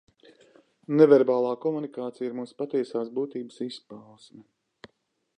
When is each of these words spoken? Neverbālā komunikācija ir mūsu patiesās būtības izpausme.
Neverbālā 1.01 1.51
komunikācija 1.65 2.29
ir 2.29 2.33
mūsu 2.39 2.57
patiesās 2.61 3.11
būtības 3.19 3.61
izpausme. 3.67 4.43